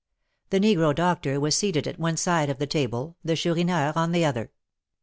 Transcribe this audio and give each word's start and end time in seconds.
The 0.49 0.59
negro 0.59 0.95
doctor 0.95 1.39
was 1.39 1.55
seated 1.55 1.87
at 1.87 1.99
one 1.99 2.17
side 2.17 2.49
of 2.49 2.57
the 2.57 2.65
table, 2.65 3.17
the 3.23 3.35
Chourineur 3.35 3.93
on 3.95 4.13
the 4.13 4.25
other. 4.25 4.49